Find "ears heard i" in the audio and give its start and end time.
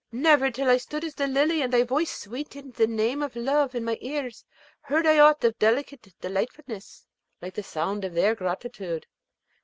4.01-5.19